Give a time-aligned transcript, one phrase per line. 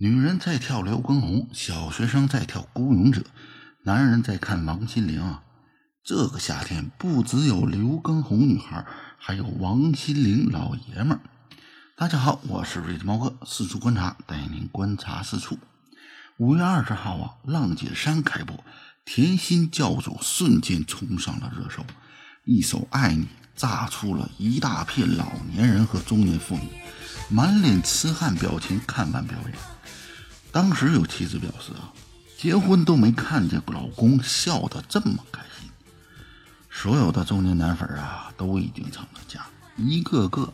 [0.00, 3.24] 女人在跳刘畊宏，小学生在跳孤勇者，
[3.82, 5.42] 男人在看王心凌啊。
[6.04, 8.86] 这个夏天不只有刘畊宏女孩，
[9.18, 11.20] 还有王心凌老爷们儿。
[11.96, 15.58] 大家好，我是瑞子猫哥，四处观察，带您观察四处。
[16.36, 18.62] 五月二十号啊，浪姐山开播，
[19.04, 21.84] 甜心教主瞬间冲上了热搜，
[22.44, 23.24] 一首《爱你》
[23.56, 26.68] 炸出了一大片老年人和中年妇女，
[27.28, 29.54] 满脸痴汉表情看完表演。
[30.50, 31.92] 当时有妻子表示啊，
[32.36, 35.70] 结婚都没看见老公笑得这么开心。
[36.70, 40.52] 所有的中年男粉啊，都已经成了家，一个个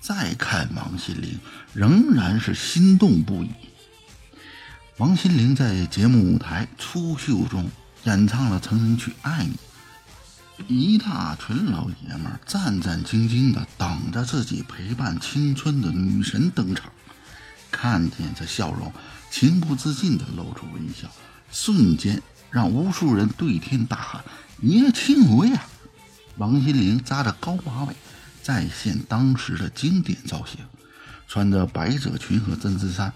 [0.00, 1.38] 再看王心凌，
[1.72, 3.50] 仍然是心动不已。
[4.98, 7.70] 王心凌在节目舞台初秀中
[8.04, 9.54] 演唱了成名曲《爱你》，
[10.68, 16.92] 一大群老爷们战战兢兢地等着自己陪伴青春的女神登场。
[17.70, 18.92] 看见这笑容，
[19.30, 21.08] 情不自禁地露出微笑，
[21.52, 24.24] 瞬间让无数人对天大喊
[24.60, 25.66] ：“叶庆伟啊！”
[26.36, 27.94] 王心凌扎着高马尾，
[28.42, 30.58] 再现当时的经典造型，
[31.28, 33.12] 穿着百褶裙和针织衫，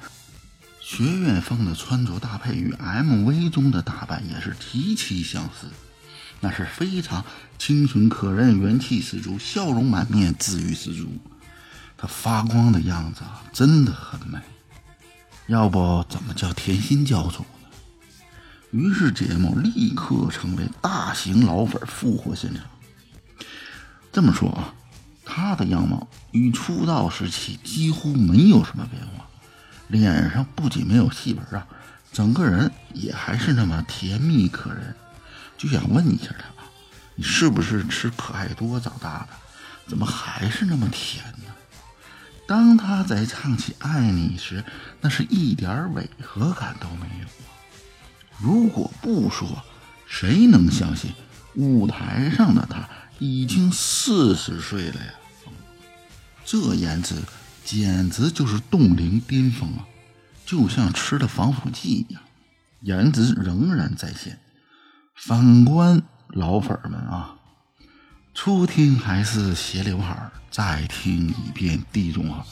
[0.81, 5.69] 学院风的穿着搭配与 MV 中的打扮也是极其相似，
[6.41, 7.25] 那是非常
[7.59, 11.09] 清纯可人、元气十足、笑容满面、治愈十足。
[11.97, 14.39] 她发光的样子啊，真的很美。
[15.47, 17.69] 要不怎么叫甜心教主呢？
[18.71, 22.65] 于是节目立刻成为大型老粉复活现场。
[24.11, 24.75] 这么说啊，
[25.25, 29.27] 她的样貌与出道时期几乎没有什么变化，
[29.89, 31.67] 脸上不仅没有细纹啊，
[32.11, 34.97] 整个人也还是那么甜蜜可人。
[35.59, 36.65] 就想问一下她啊，
[37.17, 39.29] 你是不是吃可爱多长大的？
[39.87, 41.55] 怎么还是那么甜呢？
[42.47, 44.63] 当他在唱起《爱你》时，
[45.01, 47.27] 那是一点违和感都没有。
[48.39, 49.63] 如果不说，
[50.07, 51.13] 谁能相信
[51.55, 52.89] 舞台上的他
[53.19, 55.15] 已经四十岁了呀？
[56.45, 57.15] 这颜值
[57.65, 59.87] 简直就是冻龄巅峰啊！
[60.45, 62.23] 就像吃了防腐剂一样，
[62.81, 64.39] 颜值仍然在线。
[65.15, 67.37] 反观老粉们啊。
[68.35, 72.45] 初听还是斜刘海儿再听一遍地中海。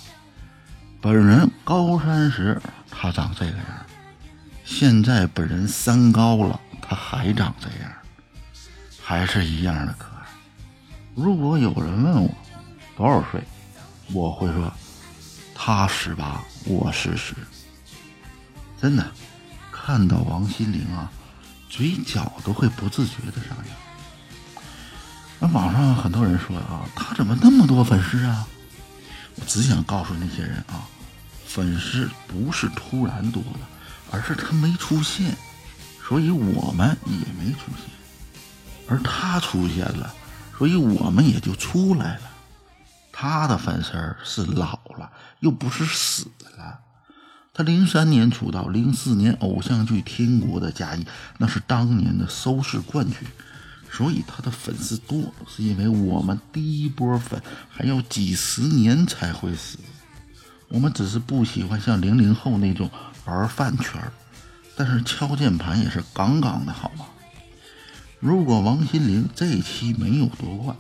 [1.01, 3.67] 本人高三时他长这个样
[4.65, 7.93] 现在本人三高了他还长这样，
[9.03, 10.23] 还是一样的可爱。
[11.17, 12.35] 如果有人问我
[12.97, 13.43] 多少岁，
[14.13, 14.73] 我会说
[15.53, 17.35] 他十八，我四十。
[18.81, 19.13] 真的，
[19.73, 21.11] 看到王心凌啊，
[21.69, 23.77] 嘴角都会不自觉的上扬。
[25.43, 28.47] 那网上很多人说啊，他怎么那么多粉丝啊？
[29.35, 30.87] 我只想告诉那些人啊，
[31.45, 33.59] 粉丝不是突然多的，
[34.13, 35.37] 而是他没出现，
[36.07, 37.91] 所以我们也没出现。
[38.87, 40.15] 而他出现了，
[40.57, 42.31] 所以我们也就出来了。
[43.11, 45.11] 他的粉丝是老了，
[45.41, 46.79] 又不是死了。
[47.53, 51.03] 他零三年出道，零四年偶像剧《天国的嫁衣》，
[51.39, 53.19] 那是当年的收视冠军。
[53.93, 59.79] 所以他的粉丝多，是因为我们第一波粉还要几十年才会死。
[60.69, 62.91] 我们只是不喜欢像零零后那种
[63.27, 64.03] 玩饭圈
[64.75, 67.05] 但是敲键盘也是杠杠的好吗？
[68.19, 70.75] 如果王心凌这期没有夺冠，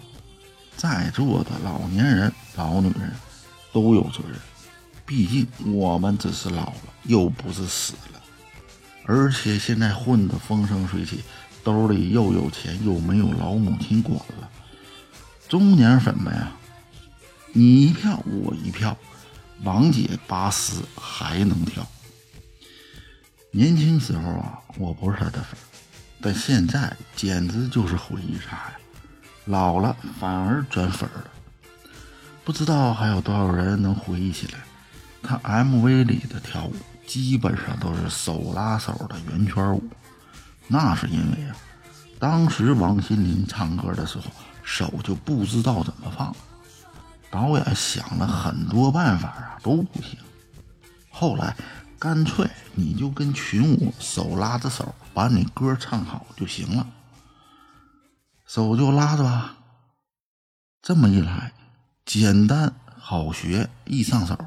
[0.76, 3.12] 在座的老年人、老女人
[3.72, 4.38] 都有责任。
[5.04, 8.22] 毕竟我们只是老了，又不是死了，
[9.04, 11.22] 而且现在混得风生水起。
[11.64, 14.50] 兜里又有钱，又没有老母亲管了。
[15.48, 16.52] 中年粉们呀，
[17.52, 18.96] 你一票我一票，
[19.62, 21.86] 王姐八十还能跳。
[23.50, 25.58] 年轻时候啊，我不是她的粉，
[26.20, 28.72] 但现在简直就是回忆杀呀。
[29.44, 31.24] 老了反而转粉了，
[32.44, 34.58] 不知道还有多少人能回忆起来，
[35.22, 36.74] 她 MV 里的跳舞
[37.06, 39.82] 基本上都是手拉手的圆圈舞。
[40.72, 41.54] 那是因为啊，
[42.18, 44.24] 当时王心凌唱歌的时候
[44.62, 46.34] 手就不知道怎么放，
[47.30, 50.18] 导演想了很多办法啊都不行，
[51.10, 51.54] 后来
[51.98, 56.86] 干脆你就跟群舞手拉着手把你歌唱好就行了，
[58.46, 59.54] 手就拉着吧，
[60.80, 61.52] 这么一来
[62.06, 64.38] 简单好学易上手，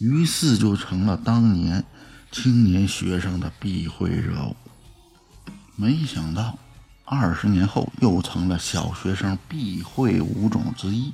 [0.00, 1.82] 于是就成了当年
[2.30, 4.54] 青年学生的必会热舞。
[5.76, 6.56] 没想到，
[7.04, 11.12] 二十年后又成了小学生必会舞种之一。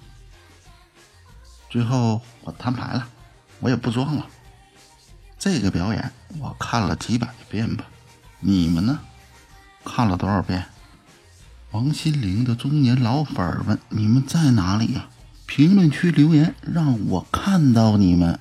[1.71, 3.09] 最后我摊牌了，
[3.61, 4.27] 我也不装了。
[5.39, 7.85] 这个表演我看了几百遍吧，
[8.41, 8.99] 你们呢？
[9.83, 10.67] 看了多少遍？
[11.71, 15.09] 王心凌的中年老粉儿们，你们在哪里呀？
[15.47, 18.39] 评论区留言，让我看到你们。